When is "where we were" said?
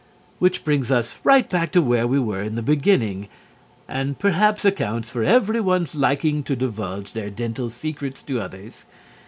1.83-2.41